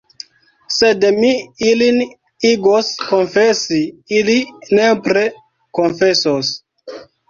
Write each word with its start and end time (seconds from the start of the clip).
Sed 0.75 1.05
mi 1.17 1.29
ilin 1.73 1.99
igos 2.53 2.91
konfesi, 3.11 3.81
ili 4.23 4.39
nepre 4.83 5.31
konfesos. 5.83 6.57